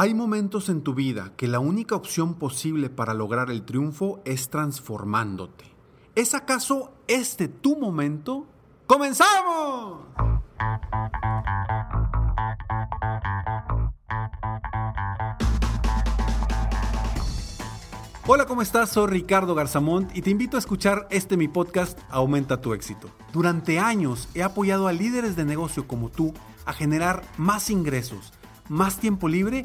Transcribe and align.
Hay 0.00 0.14
momentos 0.14 0.68
en 0.68 0.82
tu 0.82 0.94
vida 0.94 1.32
que 1.36 1.48
la 1.48 1.58
única 1.58 1.96
opción 1.96 2.34
posible 2.34 2.88
para 2.88 3.14
lograr 3.14 3.50
el 3.50 3.64
triunfo 3.64 4.20
es 4.24 4.48
transformándote. 4.48 5.64
¿Es 6.14 6.34
acaso 6.34 6.92
este 7.08 7.48
tu 7.48 7.76
momento? 7.76 8.46
¡Comenzamos! 8.86 10.02
Hola, 18.28 18.46
¿cómo 18.46 18.62
estás? 18.62 18.90
Soy 18.90 19.08
Ricardo 19.08 19.56
Garzamont 19.56 20.16
y 20.16 20.22
te 20.22 20.30
invito 20.30 20.56
a 20.56 20.60
escuchar 20.60 21.08
este 21.10 21.36
mi 21.36 21.48
podcast 21.48 21.98
Aumenta 22.08 22.60
tu 22.60 22.72
éxito. 22.72 23.10
Durante 23.32 23.80
años 23.80 24.28
he 24.36 24.44
apoyado 24.44 24.86
a 24.86 24.92
líderes 24.92 25.34
de 25.34 25.44
negocio 25.44 25.88
como 25.88 26.08
tú 26.08 26.34
a 26.66 26.72
generar 26.72 27.24
más 27.36 27.68
ingresos, 27.68 28.32
más 28.68 29.00
tiempo 29.00 29.28
libre 29.28 29.64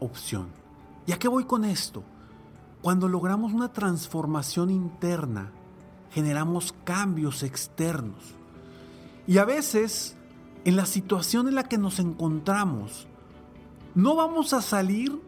opción. 0.00 0.48
¿Y 1.06 1.12
a 1.12 1.18
qué 1.18 1.28
voy 1.28 1.44
con 1.44 1.64
esto? 1.64 2.04
Cuando 2.82 3.08
logramos 3.08 3.52
una 3.52 3.72
transformación 3.72 4.70
interna, 4.70 5.50
generamos 6.10 6.74
cambios 6.84 7.42
externos. 7.42 8.34
Y 9.26 9.38
a 9.38 9.44
veces, 9.44 10.16
en 10.64 10.76
la 10.76 10.86
situación 10.86 11.48
en 11.48 11.54
la 11.54 11.64
que 11.64 11.78
nos 11.78 11.98
encontramos, 11.98 13.06
no 13.94 14.14
vamos 14.14 14.52
a 14.52 14.62
salir 14.62 15.20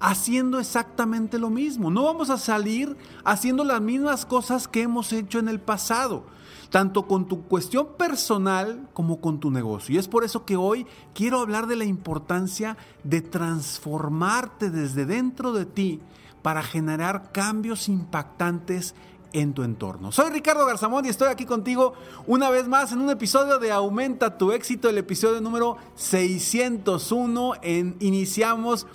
haciendo 0.00 0.58
exactamente 0.58 1.38
lo 1.38 1.50
mismo. 1.50 1.90
No 1.90 2.04
vamos 2.04 2.30
a 2.30 2.38
salir 2.38 2.96
haciendo 3.24 3.64
las 3.64 3.80
mismas 3.80 4.26
cosas 4.26 4.68
que 4.68 4.82
hemos 4.82 5.12
hecho 5.12 5.38
en 5.38 5.48
el 5.48 5.60
pasado 5.60 6.24
tanto 6.70 7.06
con 7.06 7.26
tu 7.26 7.42
cuestión 7.42 7.88
personal 7.98 8.88
como 8.94 9.20
con 9.20 9.40
tu 9.40 9.50
negocio. 9.50 9.94
Y 9.94 9.98
es 9.98 10.08
por 10.08 10.24
eso 10.24 10.44
que 10.44 10.56
hoy 10.56 10.86
quiero 11.14 11.40
hablar 11.40 11.66
de 11.66 11.76
la 11.76 11.84
importancia 11.84 12.76
de 13.04 13.20
transformarte 13.20 14.70
desde 14.70 15.04
dentro 15.04 15.52
de 15.52 15.66
ti 15.66 16.00
para 16.42 16.62
generar 16.62 17.32
cambios 17.32 17.88
impactantes 17.88 18.94
en 19.32 19.52
tu 19.52 19.62
entorno. 19.62 20.10
Soy 20.12 20.30
Ricardo 20.30 20.66
Garzamón 20.66 21.06
y 21.06 21.08
estoy 21.08 21.28
aquí 21.28 21.44
contigo 21.44 21.92
una 22.26 22.50
vez 22.50 22.66
más 22.66 22.92
en 22.92 23.00
un 23.00 23.10
episodio 23.10 23.58
de 23.58 23.70
Aumenta 23.70 24.38
tu 24.38 24.52
éxito, 24.52 24.88
el 24.88 24.98
episodio 24.98 25.40
número 25.40 25.76
601. 25.96 27.52
En, 27.62 27.96
iniciamos 28.00 28.86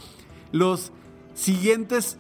los 0.51 0.91
siguientes 1.33 2.17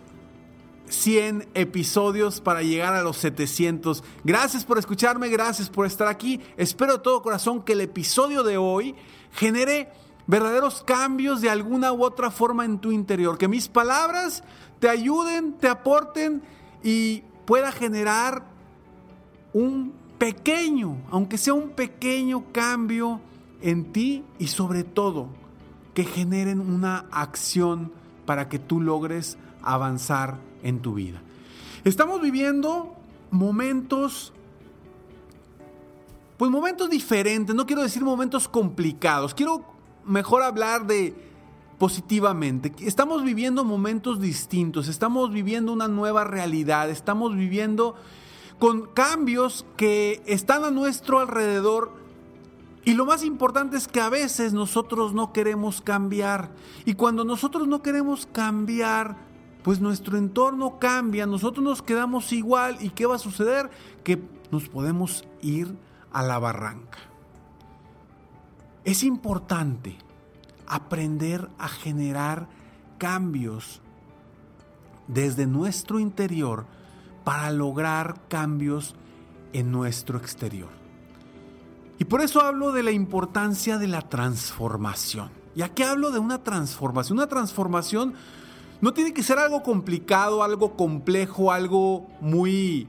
100 0.89 1.49
episodios 1.53 2.41
para 2.41 2.61
llegar 2.61 2.93
a 2.93 3.01
los 3.01 3.17
700. 3.17 4.03
Gracias 4.23 4.65
por 4.65 4.77
escucharme, 4.77 5.29
gracias 5.29 5.69
por 5.69 5.85
estar 5.85 6.07
aquí. 6.07 6.41
Espero 6.57 6.93
de 6.93 6.99
todo 6.99 7.21
corazón 7.21 7.63
que 7.63 7.73
el 7.73 7.81
episodio 7.81 8.43
de 8.43 8.57
hoy 8.57 8.95
genere 9.31 9.89
verdaderos 10.27 10.83
cambios 10.83 11.41
de 11.41 11.49
alguna 11.49 11.93
u 11.93 12.03
otra 12.03 12.31
forma 12.31 12.65
en 12.65 12.79
tu 12.79 12.91
interior. 12.91 13.37
Que 13.37 13.47
mis 13.47 13.67
palabras 13.67 14.43
te 14.79 14.89
ayuden, 14.89 15.53
te 15.53 15.67
aporten 15.67 16.41
y 16.83 17.23
pueda 17.45 17.71
generar 17.71 18.43
un 19.53 19.93
pequeño, 20.17 20.97
aunque 21.11 21.37
sea 21.37 21.53
un 21.53 21.69
pequeño 21.69 22.45
cambio 22.51 23.21
en 23.61 23.91
ti 23.91 24.23
y 24.39 24.47
sobre 24.47 24.83
todo 24.83 25.29
que 25.93 26.03
generen 26.03 26.59
una 26.59 27.05
acción 27.11 27.91
para 28.25 28.49
que 28.49 28.59
tú 28.59 28.81
logres 28.81 29.37
avanzar 29.61 30.37
en 30.65 30.81
tu 30.81 30.95
vida. 30.95 31.21
Estamos 31.85 32.19
viviendo 32.19 32.95
momentos, 33.29 34.33
pues 36.37 36.51
momentos 36.51 36.89
diferentes, 36.89 37.55
no 37.55 37.65
quiero 37.65 37.83
decir 37.83 38.03
momentos 38.03 38.47
complicados, 38.49 39.33
quiero 39.35 39.63
mejor 40.05 40.41
hablar 40.41 40.87
de 40.87 41.13
positivamente. 41.77 42.73
Estamos 42.79 43.23
viviendo 43.23 43.63
momentos 43.63 44.19
distintos, 44.19 44.87
estamos 44.87 45.31
viviendo 45.31 45.71
una 45.71 45.87
nueva 45.87 46.23
realidad, 46.23 46.89
estamos 46.89 47.35
viviendo 47.35 47.95
con 48.57 48.87
cambios 48.87 49.65
que 49.77 50.23
están 50.25 50.63
a 50.63 50.71
nuestro 50.71 51.19
alrededor 51.19 51.91
y 52.85 52.95
lo 52.95 53.05
más 53.05 53.23
importante 53.23 53.77
es 53.77 53.87
que 53.87 54.01
a 54.01 54.09
veces 54.09 54.53
nosotros 54.53 55.13
no 55.13 55.31
queremos 55.33 55.81
cambiar. 55.81 56.49
Y 56.85 56.93
cuando 56.93 57.23
nosotros 57.23 57.67
no 57.67 57.81
queremos 57.81 58.27
cambiar, 58.31 59.17
pues 59.65 59.81
nuestro 59.81 60.15
entorno 60.15 60.77
cambia, 60.77 61.25
nosotros 61.25 61.65
nos 61.65 61.81
quedamos 61.81 62.31
igual 62.33 62.77
y 62.81 62.91
¿qué 62.91 63.07
va 63.07 63.15
a 63.15 63.17
suceder? 63.17 63.71
Que 64.03 64.21
nos 64.51 64.69
podemos 64.69 65.27
ir 65.41 65.75
a 66.13 66.21
la 66.21 66.37
barranca. 66.37 66.99
Es 68.83 69.01
importante 69.01 69.97
aprender 70.67 71.49
a 71.57 71.67
generar 71.67 72.47
cambios 72.99 73.81
desde 75.07 75.47
nuestro 75.47 75.99
interior 75.99 76.67
para 77.23 77.49
lograr 77.49 78.21
cambios 78.27 78.93
en 79.51 79.71
nuestro 79.71 80.19
exterior. 80.19 80.69
Y 81.97 82.05
por 82.05 82.21
eso 82.21 82.39
hablo 82.41 82.71
de 82.71 82.83
la 82.83 82.91
importancia 82.91 83.79
de 83.79 83.87
la 83.87 84.03
transformación. 84.03 85.31
¿Y 85.55 85.63
aquí 85.63 85.81
hablo 85.81 86.11
de 86.11 86.19
una 86.19 86.43
transformación? 86.43 87.17
Una 87.17 87.27
transformación 87.27 88.13
no 88.81 88.93
tiene 88.93 89.13
que 89.13 89.23
ser 89.23 89.39
algo 89.39 89.63
complicado, 89.63 90.43
algo 90.43 90.75
complejo, 90.75 91.51
algo 91.51 92.07
muy, 92.21 92.87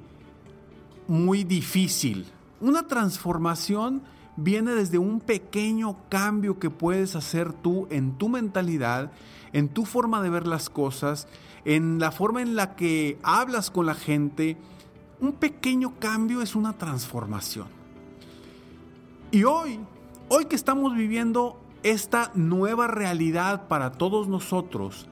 muy 1.06 1.44
difícil. 1.44 2.26
Una 2.60 2.86
transformación 2.86 4.02
viene 4.36 4.74
desde 4.74 4.98
un 4.98 5.20
pequeño 5.20 5.96
cambio 6.08 6.58
que 6.58 6.70
puedes 6.70 7.16
hacer 7.16 7.52
tú 7.52 7.86
en 7.90 8.18
tu 8.18 8.28
mentalidad, 8.28 9.10
en 9.52 9.68
tu 9.68 9.84
forma 9.84 10.22
de 10.22 10.30
ver 10.30 10.46
las 10.46 10.68
cosas, 10.68 11.28
en 11.64 11.98
la 11.98 12.12
forma 12.12 12.42
en 12.42 12.56
la 12.56 12.76
que 12.76 13.18
hablas 13.22 13.70
con 13.70 13.86
la 13.86 13.94
gente. 13.94 14.56
Un 15.20 15.32
pequeño 15.32 15.94
cambio 15.98 16.42
es 16.42 16.54
una 16.54 16.74
transformación. 16.74 17.68
Y 19.30 19.44
hoy, 19.44 19.80
hoy 20.28 20.44
que 20.44 20.56
estamos 20.56 20.94
viviendo 20.94 21.60
esta 21.82 22.30
nueva 22.34 22.86
realidad 22.86 23.68
para 23.68 23.92
todos 23.92 24.28
nosotros, 24.28 25.06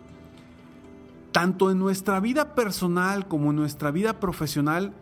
tanto 1.34 1.70
en 1.70 1.78
nuestra 1.78 2.18
vida 2.20 2.54
personal 2.54 3.28
como 3.28 3.50
en 3.50 3.56
nuestra 3.56 3.90
vida 3.90 4.20
profesional, 4.20 4.94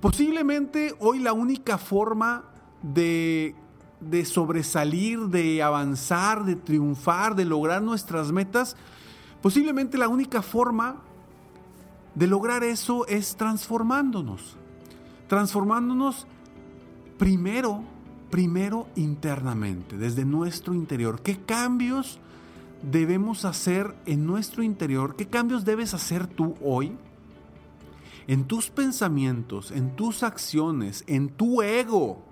posiblemente 0.00 0.94
hoy 1.00 1.18
la 1.18 1.32
única 1.32 1.78
forma 1.78 2.44
de, 2.82 3.56
de 4.00 4.24
sobresalir, 4.24 5.18
de 5.22 5.62
avanzar, 5.62 6.44
de 6.44 6.54
triunfar, 6.54 7.34
de 7.34 7.46
lograr 7.46 7.82
nuestras 7.82 8.30
metas, 8.30 8.76
Posiblemente 9.46 9.96
la 9.96 10.08
única 10.08 10.42
forma 10.42 10.96
de 12.16 12.26
lograr 12.26 12.64
eso 12.64 13.06
es 13.06 13.36
transformándonos. 13.36 14.56
Transformándonos 15.28 16.26
primero, 17.16 17.84
primero 18.28 18.88
internamente, 18.96 19.96
desde 19.98 20.24
nuestro 20.24 20.74
interior. 20.74 21.20
¿Qué 21.22 21.38
cambios 21.38 22.18
debemos 22.90 23.44
hacer 23.44 23.94
en 24.06 24.26
nuestro 24.26 24.62
interior? 24.62 25.16
¿Qué 25.16 25.26
cambios 25.26 25.64
debes 25.64 25.92
hacer 25.92 26.26
tú 26.26 26.54
hoy? 26.62 26.96
En 28.28 28.44
tus 28.44 28.70
pensamientos, 28.70 29.70
en 29.70 29.94
tus 29.94 30.22
acciones, 30.22 31.04
en 31.06 31.28
tu 31.28 31.62
ego, 31.62 32.22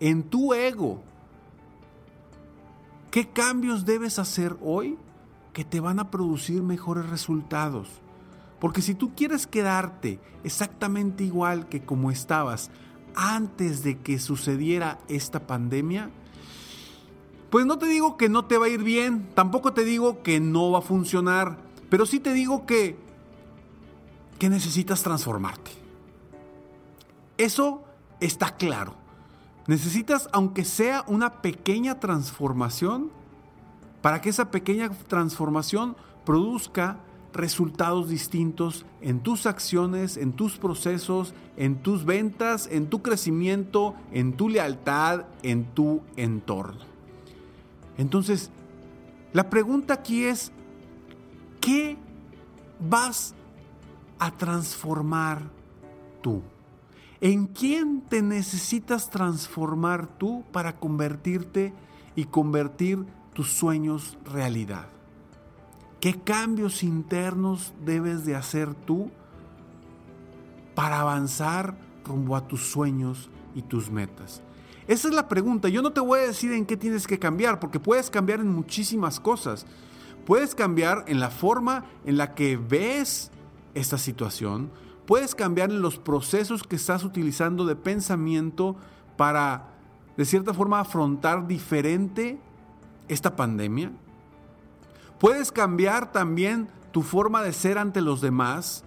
en 0.00 0.22
tu 0.22 0.54
ego. 0.54 1.02
¿Qué 3.10 3.28
cambios 3.28 3.84
debes 3.84 4.18
hacer 4.18 4.56
hoy 4.62 4.98
que 5.52 5.64
te 5.64 5.80
van 5.80 5.98
a 5.98 6.10
producir 6.10 6.62
mejores 6.62 7.08
resultados? 7.08 7.88
Porque 8.60 8.82
si 8.82 8.94
tú 8.94 9.14
quieres 9.14 9.46
quedarte 9.46 10.20
exactamente 10.44 11.24
igual 11.24 11.68
que 11.68 11.84
como 11.84 12.10
estabas 12.10 12.70
antes 13.14 13.82
de 13.82 13.98
que 13.98 14.18
sucediera 14.18 14.98
esta 15.08 15.46
pandemia, 15.46 16.10
pues 17.50 17.64
no 17.64 17.78
te 17.78 17.86
digo 17.86 18.16
que 18.16 18.28
no 18.28 18.44
te 18.44 18.58
va 18.58 18.66
a 18.66 18.68
ir 18.68 18.82
bien, 18.82 19.28
tampoco 19.34 19.72
te 19.72 19.84
digo 19.84 20.22
que 20.22 20.40
no 20.40 20.70
va 20.70 20.80
a 20.80 20.82
funcionar, 20.82 21.58
pero 21.88 22.04
sí 22.04 22.20
te 22.20 22.32
digo 22.32 22.66
que, 22.66 22.96
que 24.38 24.50
necesitas 24.50 25.02
transformarte. 25.02 25.70
Eso 27.38 27.84
está 28.20 28.56
claro. 28.56 28.94
Necesitas, 29.66 30.28
aunque 30.32 30.64
sea 30.64 31.04
una 31.06 31.40
pequeña 31.40 32.00
transformación, 32.00 33.10
para 34.02 34.20
que 34.20 34.30
esa 34.30 34.50
pequeña 34.50 34.90
transformación 34.90 35.96
produzca 36.24 36.98
resultados 37.32 38.08
distintos 38.08 38.86
en 39.00 39.20
tus 39.20 39.46
acciones, 39.46 40.16
en 40.16 40.32
tus 40.32 40.56
procesos, 40.56 41.34
en 41.56 41.82
tus 41.82 42.04
ventas, 42.04 42.68
en 42.70 42.88
tu 42.88 43.02
crecimiento, 43.02 43.94
en 44.12 44.34
tu 44.34 44.48
lealtad, 44.48 45.26
en 45.42 45.64
tu 45.66 46.02
entorno. 46.16 46.97
Entonces, 47.98 48.50
la 49.32 49.50
pregunta 49.50 49.94
aquí 49.94 50.24
es, 50.24 50.52
¿qué 51.60 51.98
vas 52.80 53.34
a 54.18 54.30
transformar 54.30 55.42
tú? 56.22 56.42
¿En 57.20 57.46
quién 57.46 58.00
te 58.02 58.22
necesitas 58.22 59.10
transformar 59.10 60.06
tú 60.18 60.44
para 60.52 60.76
convertirte 60.76 61.74
y 62.14 62.24
convertir 62.24 63.04
tus 63.34 63.52
sueños 63.52 64.16
realidad? 64.24 64.86
¿Qué 66.00 66.14
cambios 66.14 66.84
internos 66.84 67.74
debes 67.84 68.24
de 68.24 68.36
hacer 68.36 68.74
tú 68.74 69.10
para 70.76 71.00
avanzar 71.00 71.76
rumbo 72.04 72.36
a 72.36 72.46
tus 72.46 72.70
sueños 72.70 73.28
y 73.56 73.62
tus 73.62 73.90
metas? 73.90 74.42
Esa 74.88 75.08
es 75.08 75.14
la 75.14 75.28
pregunta. 75.28 75.68
Yo 75.68 75.82
no 75.82 75.92
te 75.92 76.00
voy 76.00 76.20
a 76.20 76.26
decir 76.26 76.50
en 76.52 76.64
qué 76.64 76.74
tienes 76.74 77.06
que 77.06 77.18
cambiar, 77.18 77.60
porque 77.60 77.78
puedes 77.78 78.08
cambiar 78.08 78.40
en 78.40 78.48
muchísimas 78.48 79.20
cosas. 79.20 79.66
Puedes 80.24 80.54
cambiar 80.54 81.04
en 81.08 81.20
la 81.20 81.28
forma 81.28 81.84
en 82.06 82.16
la 82.16 82.34
que 82.34 82.56
ves 82.56 83.30
esta 83.74 83.98
situación. 83.98 84.70
Puedes 85.06 85.34
cambiar 85.34 85.70
en 85.70 85.82
los 85.82 85.98
procesos 85.98 86.62
que 86.62 86.76
estás 86.76 87.04
utilizando 87.04 87.66
de 87.66 87.76
pensamiento 87.76 88.76
para, 89.18 89.74
de 90.16 90.24
cierta 90.24 90.54
forma, 90.54 90.80
afrontar 90.80 91.46
diferente 91.46 92.40
esta 93.08 93.36
pandemia. 93.36 93.92
Puedes 95.20 95.52
cambiar 95.52 96.12
también 96.12 96.68
tu 96.92 97.02
forma 97.02 97.42
de 97.42 97.52
ser 97.52 97.76
ante 97.76 98.00
los 98.00 98.22
demás. 98.22 98.84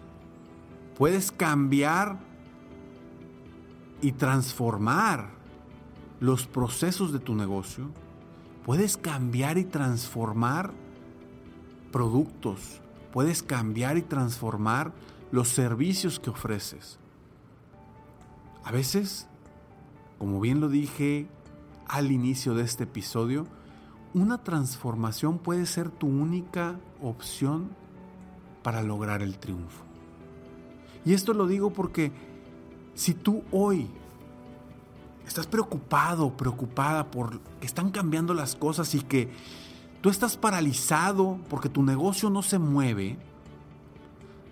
Puedes 0.98 1.32
cambiar 1.32 2.18
y 4.02 4.14
transformar 4.14 5.41
los 6.22 6.46
procesos 6.46 7.12
de 7.12 7.20
tu 7.20 7.36
negocio. 7.36 7.90
Puedes 8.64 8.96
cambiar 8.96 9.58
y 9.58 9.66
transformar 9.66 10.72
productos. 11.92 12.80
Puedes 13.12 13.44
cambiar 13.44 13.98
y 13.98 14.04
transformar 14.04 14.94
los 15.32 15.50
servicios 15.50 16.20
que 16.20 16.30
ofreces. 16.30 17.00
A 18.64 18.72
veces, 18.72 19.28
como 20.20 20.40
bien 20.40 20.62
lo 20.62 20.70
dije 20.70 21.28
al 21.88 22.12
inicio 22.12 22.54
de 22.54 22.64
este 22.64 22.84
episodio, 22.84 23.48
una 24.14 24.44
transformación 24.44 25.40
puede 25.40 25.66
ser 25.66 25.90
tu 25.90 26.08
única 26.08 26.80
opción 27.02 27.72
para 28.62 28.84
lograr 28.84 29.24
el 29.24 29.40
triunfo. 29.40 29.84
Y 31.04 31.14
esto 31.14 31.34
lo 31.34 31.48
digo 31.48 31.74
porque 31.74 32.12
si 32.94 33.16
tú 33.16 33.42
hoy 33.52 33.90
estás 35.28 35.48
preocupado, 35.48 36.36
preocupada 36.36 37.10
por 37.10 37.40
que 37.40 37.66
están 37.66 37.92
cambiando 37.92 38.34
las 38.34 38.56
cosas 38.56 38.94
y 38.96 39.02
que 39.02 39.30
tú 40.02 40.10
estás 40.10 40.38
paralizado 40.38 41.40
porque 41.50 41.70
tu 41.70 41.84
negocio 41.84 42.30
no 42.30 42.42
se 42.42 42.60
mueve, 42.60 43.18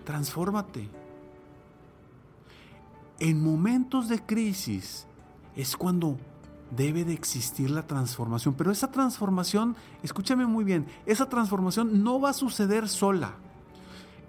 transfórmate. 0.06 0.90
En 3.20 3.44
momentos 3.44 4.08
de 4.08 4.20
crisis 4.26 5.06
es 5.56 5.76
cuando 5.76 6.18
debe 6.72 7.04
de 7.04 7.14
existir 7.14 7.70
la 7.70 7.86
transformación. 7.86 8.54
Pero 8.54 8.72
esa 8.72 8.92
transformación, 8.92 9.76
escúchame 10.04 10.46
muy 10.46 10.64
bien, 10.64 10.86
esa 11.06 11.28
transformación 11.28 12.04
no 12.04 12.20
va 12.20 12.30
a 12.30 12.34
suceder 12.34 12.88
sola. 12.88 13.34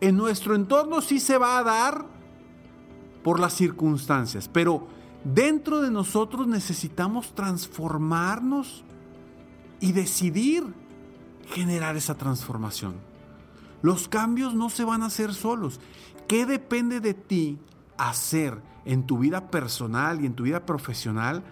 En 0.00 0.16
nuestro 0.16 0.54
entorno 0.54 1.00
sí 1.00 1.20
se 1.20 1.36
va 1.38 1.58
a 1.58 1.62
dar 1.62 2.06
por 3.22 3.38
las 3.38 3.52
circunstancias, 3.52 4.48
pero 4.48 4.88
dentro 5.24 5.80
de 5.80 5.90
nosotros 5.90 6.46
necesitamos 6.46 7.34
transformarnos 7.34 8.84
y 9.80 9.92
decidir 9.92 10.64
generar 11.46 11.96
esa 11.96 12.14
transformación. 12.16 12.94
Los 13.82 14.08
cambios 14.08 14.54
no 14.54 14.70
se 14.70 14.84
van 14.84 15.02
a 15.02 15.06
hacer 15.06 15.34
solos. 15.34 15.80
¿Qué 16.28 16.46
depende 16.46 17.00
de 17.00 17.14
ti 17.14 17.58
hacer 17.96 18.62
en 18.84 19.06
tu 19.06 19.18
vida 19.18 19.50
personal 19.50 20.22
y 20.22 20.26
en 20.26 20.34
tu 20.34 20.44
vida 20.44 20.64
profesional 20.64 21.42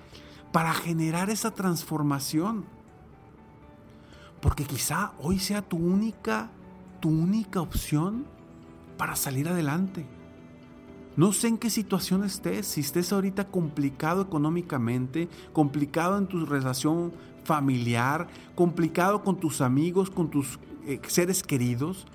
para 0.53 0.73
generar 0.73 1.31
esa 1.31 1.50
transformación. 1.53 2.65
Porque 4.41 4.65
quizá 4.65 5.12
hoy 5.20 5.38
sea 5.38 5.62
tu 5.62 5.76
única, 5.76 6.50
tu 7.00 7.11
única 7.11 7.61
opción 7.61 8.26
para 8.97 9.17
salir 9.17 9.49
adelante. 9.49 10.06
No 11.19 11.32
sé 11.32 11.48
en 11.48 11.58
qué 11.58 11.69
situación 11.69 12.22
estés, 12.22 12.65
si 12.65 12.81
estés 12.81 13.13
ahorita 13.13 13.48
complicado 13.48 14.22
económicamente, 14.22 15.29
complicado 15.53 16.17
en 16.17 16.29
tu 16.29 16.46
relación 16.46 17.13
familiar, 17.43 18.29
complicado 18.55 19.25
con 19.25 19.37
tus 19.41 19.60
amigos, 19.60 20.10
con 20.10 20.31
tus 20.31 20.60
eh, 20.87 21.01
seres 21.08 21.43
queridos. 21.43 22.06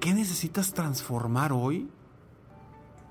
¿Qué 0.00 0.12
necesitas 0.12 0.74
transformar 0.74 1.52
hoy 1.52 1.88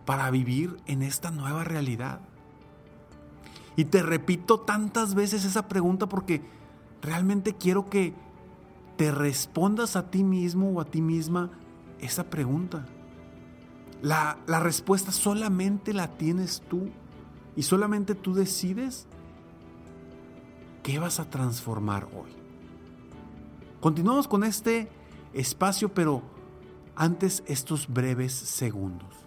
para 0.06 0.30
vivir 0.32 0.76
en 0.86 1.02
esta 1.02 1.32
nueva 1.32 1.64
realidad? 1.64 2.20
Y 3.78 3.86
te 3.86 4.04
repito 4.04 4.60
tantas 4.60 5.16
veces 5.16 5.46
esa 5.46 5.70
pregunta 5.70 6.10
porque 6.10 6.42
realmente 7.02 7.56
quiero 7.56 7.90
que 7.90 8.14
te 8.98 9.12
respondas 9.12 9.96
a 9.96 10.12
ti 10.12 10.26
mismo 10.26 10.72
o 10.72 10.82
a 10.82 10.86
ti 10.86 11.02
misma 11.02 11.52
esa 12.02 12.26
pregunta. 12.26 12.86
La, 14.02 14.38
respuesta 14.48 15.12
solamente 15.12 15.94
la 15.94 16.18
tienes 16.18 16.62
tú 16.70 16.90
y 17.56 17.64
solamente 17.64 18.16
tú 18.16 18.34
decides 18.34 19.08
qué 20.84 21.00
vas 21.00 21.20
a 21.20 21.30
transformar 21.30 22.06
hoy. 22.06 22.32
Continuamos 23.82 24.28
con 24.28 24.44
este 24.44 24.90
espacio, 25.34 25.94
pero 25.94 26.22
antes 26.96 27.44
estos 27.48 27.88
breves 27.88 28.34
segundos 28.34 29.27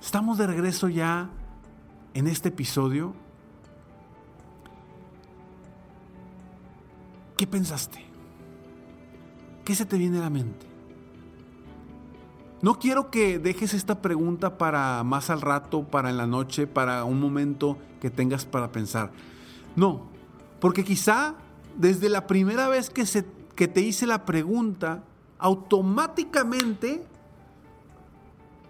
Estamos 0.00 0.38
de 0.38 0.46
regreso 0.46 0.88
ya 0.88 1.28
en 2.14 2.26
este 2.26 2.48
episodio. 2.48 3.14
¿Qué 7.36 7.46
pensaste? 7.46 8.04
¿Qué 9.64 9.74
se 9.74 9.84
te 9.84 9.98
viene 9.98 10.18
a 10.18 10.22
la 10.22 10.30
mente? 10.30 10.66
No 12.60 12.78
quiero 12.78 13.10
que 13.10 13.38
dejes 13.38 13.74
esta 13.74 14.02
pregunta 14.02 14.58
para 14.58 15.04
más 15.04 15.30
al 15.30 15.40
rato, 15.40 15.84
para 15.84 16.10
en 16.10 16.16
la 16.16 16.26
noche, 16.26 16.66
para 16.66 17.04
un 17.04 17.20
momento 17.20 17.78
que 18.00 18.10
tengas 18.10 18.44
para 18.44 18.72
pensar. 18.72 19.12
No, 19.76 20.08
porque 20.58 20.82
quizá 20.82 21.34
desde 21.76 22.08
la 22.08 22.26
primera 22.26 22.68
vez 22.68 22.90
que, 22.90 23.06
se, 23.06 23.24
que 23.54 23.68
te 23.68 23.80
hice 23.80 24.06
la 24.06 24.24
pregunta, 24.24 25.04
automáticamente 25.38 27.04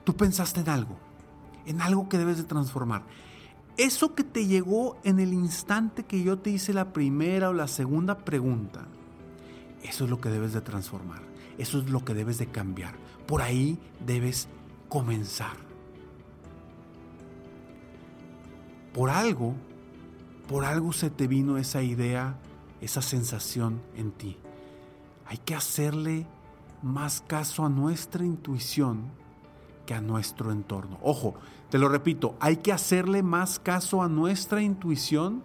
tú 0.05 0.15
pensaste 0.15 0.61
en 0.61 0.69
algo, 0.69 0.97
en 1.69 1.83
algo 1.83 2.09
que 2.09 2.19
debes 2.19 2.39
de 2.39 2.45
transformar. 2.45 3.03
Eso 3.77 4.15
que 4.15 4.25
te 4.25 4.47
llegó 4.47 4.99
en 5.05 5.21
el 5.21 5.33
instante 5.33 6.05
que 6.05 6.23
yo 6.23 6.39
te 6.39 6.51
hice 6.51 6.73
la 6.73 6.93
primera 6.93 7.51
o 7.51 7.53
la 7.53 7.69
segunda 7.69 8.19
pregunta, 8.19 8.87
eso 9.83 10.05
es 10.05 10.11
lo 10.11 10.21
que 10.21 10.31
debes 10.31 10.53
de 10.53 10.63
transformar, 10.63 11.21
eso 11.59 11.79
es 11.79 11.91
lo 11.91 12.05
que 12.05 12.15
debes 12.15 12.39
de 12.39 12.47
cambiar. 12.47 12.95
Por 13.27 13.43
ahí 13.43 13.79
debes 14.05 14.49
comenzar. 14.89 15.57
Por 18.95 19.11
algo, 19.11 19.55
por 20.49 20.65
algo 20.65 20.93
se 20.93 21.11
te 21.11 21.29
vino 21.29 21.59
esa 21.59 21.83
idea, 21.83 22.39
esa 22.81 23.03
sensación 23.03 23.81
en 23.95 24.11
ti. 24.11 24.39
Hay 25.27 25.37
que 25.37 25.55
hacerle 25.55 26.27
más 26.83 27.21
caso 27.21 27.65
a 27.65 27.69
nuestra 27.69 28.25
intuición 28.25 29.03
que 29.87 29.95
a 29.95 30.01
nuestro 30.01 30.53
entorno. 30.53 30.99
Ojo, 31.03 31.35
te 31.71 31.79
lo 31.79 31.89
repito, 31.89 32.35
hay 32.41 32.57
que 32.57 32.73
hacerle 32.73 33.23
más 33.23 33.59
caso 33.59 34.03
a 34.03 34.09
nuestra 34.09 34.63
intuición 34.63 35.43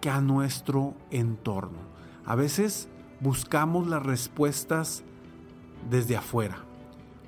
que 0.00 0.10
a 0.10 0.20
nuestro 0.20 0.94
entorno. 1.10 1.78
A 2.26 2.34
veces 2.34 2.88
buscamos 3.20 3.86
las 3.86 4.02
respuestas 4.02 5.02
desde 5.90 6.16
afuera. 6.16 6.58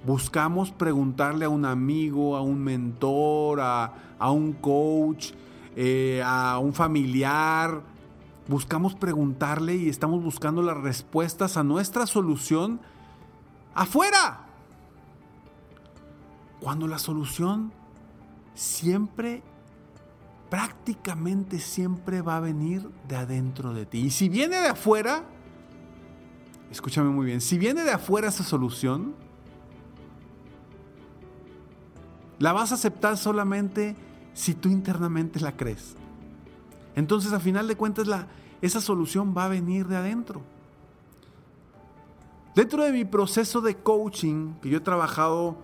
Buscamos 0.07 0.71
preguntarle 0.71 1.47
a 1.47 1.49
un 1.49 1.65
amigo, 1.65 2.37
a 2.37 2.43
un 2.43 2.62
mentor, 2.62 3.61
a, 3.61 3.93
un 4.31 4.53
coach, 4.53 5.33
eh, 5.77 6.23
a 6.25 6.59
un 6.59 6.73
familiar. 6.73 7.83
Buscamos 8.49 8.95
preguntarle 8.95 9.77
y 9.77 9.89
estamos 9.89 10.23
buscando 10.23 10.62
las 10.62 10.77
respuestas 10.77 11.57
a 11.57 11.65
nuestra 11.65 12.07
solución 12.07 12.81
afuera. 13.75 14.47
Cuando 16.61 16.87
la 16.87 16.99
solución 16.99 17.73
siempre, 18.61 19.43
prácticamente 20.50 21.59
siempre 21.59 22.23
va 22.23 22.37
a 22.37 22.40
venir 22.40 22.88
de 23.09 23.17
adentro 23.17 23.73
de 23.73 23.87
ti. 23.87 23.99
Y 24.07 24.11
si 24.11 24.29
viene 24.29 24.61
de 24.61 24.69
afuera, 24.69 25.25
escúchame 26.71 27.11
muy 27.11 27.26
bien, 27.26 27.40
si 27.40 27.59
viene 27.59 27.85
de 27.85 27.93
afuera 27.93 28.29
esa 28.29 28.45
solución, 28.45 29.14
La 32.40 32.55
vas 32.55 32.73
a 32.73 32.76
aceptar 32.76 33.19
solamente 33.19 33.95
si 34.33 34.55
tú 34.55 34.71
internamente 34.71 35.38
la 35.40 35.59
crees. 35.59 35.95
Entonces, 36.97 37.35
a 37.35 37.38
final 37.38 37.69
de 37.69 37.76
cuentas, 37.76 38.07
la, 38.07 38.29
esa 38.62 38.81
solución 38.81 39.35
va 39.37 39.45
a 39.45 39.49
venir 39.49 39.87
de 39.87 39.97
adentro. 39.97 40.40
Dentro 42.55 42.83
de 42.83 42.93
mi 42.93 43.05
proceso 43.05 43.61
de 43.61 43.76
coaching, 43.76 44.55
que 44.62 44.71
yo 44.71 44.79
he 44.79 44.81
trabajado 44.81 45.59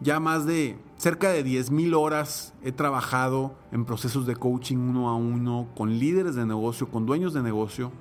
ya 0.00 0.20
más 0.20 0.46
de 0.46 0.78
cerca 0.96 1.30
de 1.30 1.42
10 1.42 1.70
mil 1.70 1.94
horas, 1.94 2.52
he 2.62 2.72
trabajado 2.72 3.54
en 3.72 3.84
procesos 3.84 4.26
de 4.26 4.36
coaching 4.36 4.76
uno 4.76 5.08
a 5.08 5.16
uno 5.16 5.68
con 5.76 5.98
líderes 5.98 6.34
de 6.34 6.46
negocio, 6.46 6.88
con 6.88 7.06
dueños 7.06 7.32
de 7.32 7.42
negocio. 7.42 7.92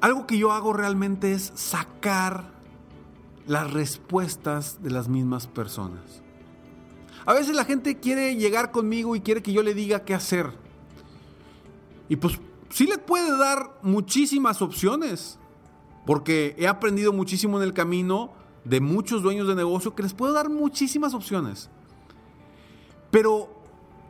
Algo 0.00 0.26
que 0.26 0.38
yo 0.38 0.52
hago 0.52 0.72
realmente 0.72 1.32
es 1.32 1.52
sacar 1.54 2.52
las 3.46 3.72
respuestas 3.72 4.82
de 4.82 4.90
las 4.90 5.08
mismas 5.08 5.46
personas. 5.46 6.22
A 7.26 7.32
veces 7.32 7.56
la 7.56 7.64
gente 7.64 7.98
quiere 7.98 8.36
llegar 8.36 8.70
conmigo 8.70 9.16
y 9.16 9.20
quiere 9.20 9.42
que 9.42 9.52
yo 9.52 9.62
le 9.62 9.74
diga 9.74 10.04
qué 10.04 10.14
hacer. 10.14 10.50
Y 12.08 12.16
pues 12.16 12.38
sí 12.68 12.86
le 12.86 12.98
puede 12.98 13.36
dar 13.38 13.78
muchísimas 13.82 14.60
opciones, 14.60 15.38
porque 16.04 16.54
he 16.58 16.68
aprendido 16.68 17.12
muchísimo 17.12 17.56
en 17.58 17.64
el 17.64 17.72
camino 17.72 18.32
de 18.64 18.80
muchos 18.80 19.22
dueños 19.22 19.46
de 19.46 19.54
negocio 19.54 19.94
que 19.94 20.02
les 20.02 20.14
puedo 20.14 20.32
dar 20.32 20.48
muchísimas 20.48 21.14
opciones. 21.14 21.70
Pero 23.10 23.48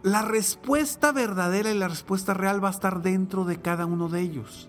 la 0.03 0.23
respuesta 0.23 1.13
verdadera 1.13 1.71
y 1.71 1.79
la 1.79 1.89
respuesta 1.89 2.35
real 2.35 2.63
va 2.63 2.69
a 2.69 2.73
estar 2.73 3.03
dentro 3.03 3.45
de 3.45 3.61
cada 3.61 3.87
uno 3.87 4.09
de 4.09 4.21
ellos. 4.21 4.69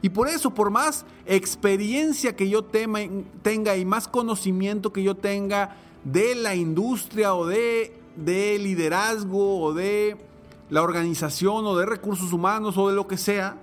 Y 0.00 0.10
por 0.10 0.28
eso, 0.28 0.54
por 0.54 0.70
más 0.70 1.04
experiencia 1.26 2.36
que 2.36 2.48
yo 2.48 2.64
tenga 2.64 3.76
y 3.76 3.84
más 3.84 4.06
conocimiento 4.06 4.92
que 4.92 5.02
yo 5.02 5.16
tenga 5.16 5.76
de 6.04 6.34
la 6.36 6.54
industria 6.54 7.34
o 7.34 7.46
de, 7.46 8.00
de 8.14 8.58
liderazgo 8.58 9.60
o 9.60 9.74
de 9.74 10.16
la 10.70 10.82
organización 10.82 11.66
o 11.66 11.76
de 11.76 11.86
recursos 11.86 12.32
humanos 12.32 12.78
o 12.78 12.88
de 12.88 12.94
lo 12.94 13.08
que 13.08 13.16
sea, 13.16 13.56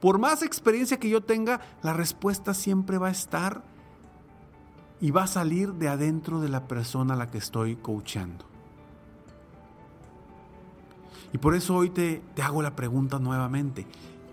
por 0.00 0.18
más 0.18 0.42
experiencia 0.42 0.98
que 0.98 1.08
yo 1.08 1.20
tenga, 1.20 1.60
la 1.82 1.92
respuesta 1.92 2.54
siempre 2.54 2.98
va 2.98 3.08
a 3.08 3.12
estar 3.12 3.62
y 5.02 5.10
va 5.10 5.24
a 5.24 5.26
salir 5.26 5.74
de 5.74 5.88
adentro 5.88 6.40
de 6.40 6.48
la 6.48 6.68
persona 6.68 7.14
a 7.14 7.16
la 7.16 7.28
que 7.28 7.38
estoy 7.38 7.74
coachando. 7.74 8.44
Y 11.32 11.38
por 11.38 11.56
eso 11.56 11.74
hoy 11.74 11.90
te, 11.90 12.22
te 12.36 12.42
hago 12.42 12.62
la 12.62 12.76
pregunta 12.76 13.18
nuevamente. 13.18 13.84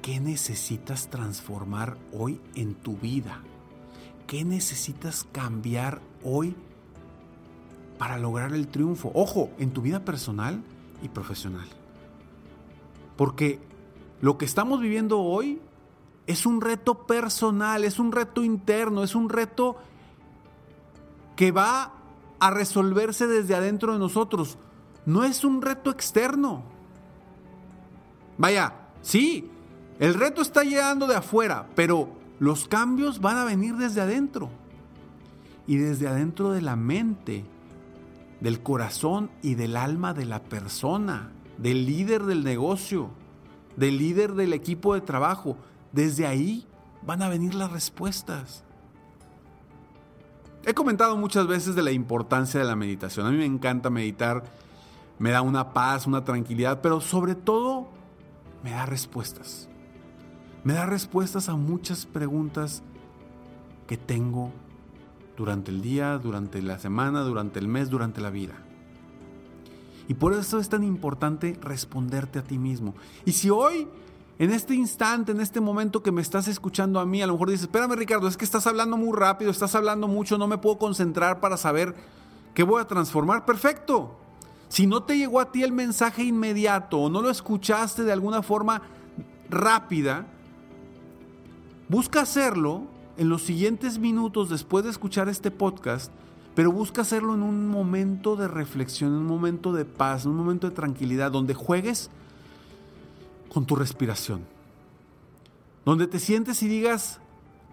¿Qué 0.03 0.19
necesitas 0.19 1.09
transformar 1.09 1.97
hoy 2.13 2.39
en 2.53 2.75
tu 2.75 2.95
vida? 2.97 3.41
¿Qué 4.27 4.45
necesitas 4.45 5.25
cambiar 5.31 6.01
hoy 6.23 6.55
para 7.97 8.19
lograr 8.19 8.53
el 8.53 8.67
triunfo? 8.67 9.11
Ojo, 9.15 9.49
en 9.57 9.71
tu 9.71 9.81
vida 9.81 10.05
personal 10.05 10.61
y 11.01 11.09
profesional. 11.09 11.67
Porque 13.17 13.59
lo 14.21 14.37
que 14.37 14.45
estamos 14.45 14.81
viviendo 14.81 15.19
hoy 15.19 15.59
es 16.27 16.45
un 16.45 16.61
reto 16.61 17.07
personal, 17.07 17.83
es 17.85 17.97
un 17.97 18.11
reto 18.11 18.43
interno, 18.43 19.03
es 19.03 19.15
un 19.15 19.29
reto 19.29 19.77
que 21.39 21.53
va 21.53 21.93
a 22.41 22.51
resolverse 22.51 23.25
desde 23.25 23.55
adentro 23.55 23.93
de 23.93 23.99
nosotros. 23.99 24.57
no 25.05 25.23
es 25.23 25.45
un 25.45 25.61
reto 25.61 25.89
externo. 25.89 26.63
Vaya, 28.37 28.73
sí, 29.01 29.49
el 29.99 30.15
reto 30.15 30.41
está 30.41 30.65
llegando 30.65 31.07
de 31.07 31.15
afuera, 31.15 31.69
pero 31.75 32.09
los 32.39 32.67
cambios 32.67 33.21
van 33.21 33.37
a 33.37 33.45
venir 33.45 33.77
desde 33.77 34.01
adentro. 34.01 34.49
Y 35.65 35.77
desde 35.77 36.09
adentro 36.09 36.51
de 36.51 36.61
la 36.61 36.75
mente, 36.75 37.45
del 38.41 38.61
corazón 38.61 39.31
y 39.41 39.55
del 39.55 39.77
alma 39.77 40.13
de 40.13 40.25
la 40.25 40.43
persona, 40.43 41.31
del 41.57 41.85
líder 41.85 42.23
del 42.23 42.43
negocio, 42.43 43.11
del 43.77 43.97
líder 43.97 44.33
del 44.33 44.51
equipo 44.51 44.93
de 44.93 44.99
trabajo. 44.99 45.55
Desde 45.93 46.27
ahí 46.27 46.67
van 47.01 47.21
a 47.21 47.29
venir 47.29 47.55
las 47.55 47.71
respuestas. 47.71 48.65
He 50.65 50.73
comentado 50.73 51.15
muchas 51.15 51.47
veces 51.47 51.75
de 51.75 51.83
la 51.83 51.91
importancia 51.91 52.59
de 52.59 52.65
la 52.65 52.75
meditación. 52.75 53.25
A 53.25 53.31
mí 53.31 53.37
me 53.37 53.45
encanta 53.45 53.89
meditar, 53.89 54.43
me 55.17 55.31
da 55.31 55.41
una 55.41 55.73
paz, 55.73 56.05
una 56.05 56.23
tranquilidad, 56.23 56.81
pero 56.81 57.01
sobre 57.01 57.35
todo 57.35 57.87
me 58.63 58.71
da 58.71 58.85
respuestas. 58.85 59.69
Me 60.63 60.73
da 60.73 60.85
respuestas 60.85 61.47
a 61.47 61.55
muchas 61.55 62.05
preguntas 62.05 62.83
que 63.87 63.97
tengo 63.97 64.51
durante 65.37 65.71
el 65.71 65.81
día, 65.81 66.17
durante 66.17 66.61
la 66.61 66.77
semana, 66.77 67.21
durante 67.21 67.59
el 67.59 67.67
mes, 67.67 67.89
durante 67.89 68.19
la 68.19 68.29
vida. 68.29 68.55
Y 70.09 70.15
por 70.15 70.33
eso 70.33 70.59
es 70.59 70.67
tan 70.67 70.83
importante 70.83 71.57
responderte 71.61 72.39
a 72.39 72.43
ti 72.43 72.57
mismo. 72.57 72.95
Y 73.25 73.31
si 73.31 73.49
hoy 73.49 73.87
en 74.39 74.53
este 74.53 74.73
instante, 74.73 75.33
en 75.33 75.41
este 75.41 75.59
momento 75.59 76.01
que 76.01 76.13
me 76.13 76.21
estás 76.21 76.47
escuchando 76.47 77.01
a 77.01 77.05
mí, 77.05 77.21
a 77.21 77.27
lo 77.27 77.33
mejor 77.33 77.49
dices, 77.49 77.63
espérame 77.63 77.91
Ricardo, 77.97 78.25
es 78.25 78.37
que 78.37 78.45
estás 78.45 78.65
hablando 78.67 78.95
muy 78.95 79.13
rápido, 79.13 79.51
estás 79.51 79.75
hablando 79.75 80.07
mucho, 80.07 80.37
no 80.37 80.47
me 80.47 80.57
puedo 80.57 80.77
concentrar 80.77 81.41
para 81.41 81.57
saber 81.57 81.93
qué 82.53 82.63
voy 82.63 82.81
a 82.81 82.87
transformar. 82.87 83.43
Perfecto. 83.43 84.15
Si 84.69 84.87
no 84.87 85.03
te 85.03 85.17
llegó 85.17 85.41
a 85.41 85.51
ti 85.51 85.63
el 85.63 85.73
mensaje 85.73 86.23
inmediato 86.23 86.99
o 86.99 87.09
no 87.09 87.21
lo 87.21 87.29
escuchaste 87.29 88.03
de 88.03 88.13
alguna 88.13 88.41
forma 88.41 88.81
rápida, 89.49 90.25
busca 91.89 92.21
hacerlo 92.21 92.83
en 93.17 93.27
los 93.27 93.41
siguientes 93.41 93.99
minutos 93.99 94.49
después 94.49 94.85
de 94.85 94.91
escuchar 94.91 95.27
este 95.27 95.51
podcast, 95.51 96.13
pero 96.55 96.71
busca 96.71 97.01
hacerlo 97.01 97.33
en 97.33 97.43
un 97.43 97.67
momento 97.67 98.37
de 98.37 98.47
reflexión, 98.47 99.11
en 99.11 99.17
un 99.17 99.27
momento 99.27 99.73
de 99.73 99.83
paz, 99.83 100.23
en 100.23 100.31
un 100.31 100.37
momento 100.37 100.69
de 100.69 100.75
tranquilidad, 100.75 101.29
donde 101.29 101.55
juegues 101.55 102.09
con 103.49 103.65
tu 103.65 103.75
respiración. 103.75 104.45
Donde 105.85 106.07
te 106.07 106.19
sientes 106.19 106.61
y 106.63 106.67
digas, 106.67 107.19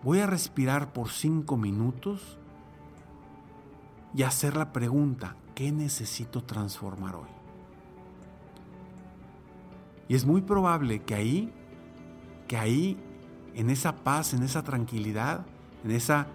voy 0.03 0.21
a 0.21 0.27
respirar 0.27 0.93
por 0.93 1.11
cinco 1.11 1.57
minutos 1.57 2.39
y 4.15 4.23
hacer 4.23 4.57
la 4.57 4.73
pregunta, 4.73 5.37
¿qué 5.55 5.73
necesito 5.73 6.43
transformar 6.43 7.17
hoy? 7.17 7.29
Y 10.09 10.15
es 10.15 10.25
muy 10.25 10.41
probable 10.41 11.03
que 11.03 11.15
ahí, 11.15 11.53
que 12.49 12.57
ahí, 12.57 12.97
en 13.55 13.71
esa 13.71 13.97
paz, 13.97 14.35
en 14.35 14.43
esa 14.43 14.63
tranquilidad, 14.63 15.45
en 15.85 15.91
esa 15.91 16.29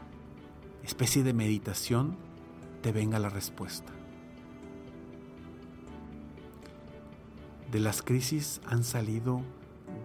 especie 0.83 1.23
de 1.23 1.33
meditación, 1.33 2.17
te 2.81 2.91
venga 2.91 3.17
la 3.19 3.29
respuesta. 3.29 3.91
De 7.71 7.79
las 7.79 8.01
crisis 8.01 8.59
han 8.67 8.83
salido 8.83 9.41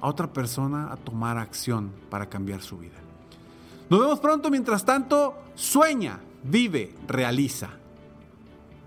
a 0.00 0.06
otra 0.06 0.32
persona 0.32 0.92
a 0.92 0.96
tomar 0.96 1.36
acción 1.36 1.90
para 2.08 2.28
cambiar 2.28 2.62
su 2.62 2.78
vida. 2.78 3.00
Nos 3.88 3.98
vemos 3.98 4.20
pronto, 4.20 4.52
mientras 4.52 4.84
tanto, 4.84 5.34
sueña, 5.56 6.20
vive, 6.44 6.94
realiza. 7.08 7.79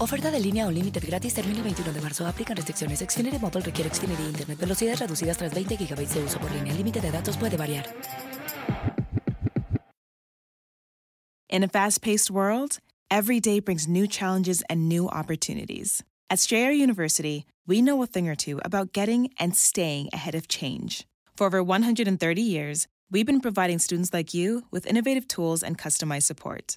Oferta 0.00 0.30
de 0.30 0.38
línea 0.38 0.68
o 0.68 0.70
límite 0.70 1.00
gratis 1.00 1.34
termina 1.34 1.58
el 1.58 1.64
21 1.64 1.92
de 1.92 2.00
marzo. 2.00 2.24
Aplican 2.24 2.56
restricciones. 2.56 3.00
Mobile 3.40 3.62
requiere 3.62 3.90
Internet. 3.90 4.56
Velocidades 4.56 5.00
reducidas 5.00 5.36
tras 5.36 5.52
20 5.52 5.76
GB 5.76 6.06
de 6.06 6.22
uso 6.22 6.38
por 6.38 6.52
línea. 6.52 6.70
El 6.70 6.78
límite 6.78 7.00
de 7.00 7.10
datos 7.10 7.36
puede 7.36 7.56
variar. 7.56 7.84
In 11.50 11.64
a 11.64 11.68
fast 11.68 12.00
paced 12.00 12.30
world, 12.30 12.78
every 13.10 13.40
day 13.40 13.58
brings 13.58 13.88
new 13.88 14.06
challenges 14.06 14.62
and 14.70 14.88
new 14.88 15.08
opportunities. 15.08 16.04
At 16.30 16.38
Strayer 16.38 16.70
University, 16.70 17.44
we 17.66 17.82
know 17.82 18.00
a 18.00 18.06
thing 18.06 18.28
or 18.28 18.36
two 18.36 18.60
about 18.64 18.92
getting 18.92 19.30
and 19.40 19.56
staying 19.56 20.10
ahead 20.12 20.36
of 20.36 20.46
change. 20.46 21.08
For 21.36 21.48
over 21.48 21.60
130 21.60 22.40
years, 22.40 22.86
we've 23.10 23.26
been 23.26 23.40
providing 23.40 23.80
students 23.80 24.12
like 24.12 24.32
you 24.32 24.62
with 24.70 24.86
innovative 24.86 25.26
tools 25.26 25.64
and 25.64 25.76
customized 25.76 26.24
support 26.24 26.76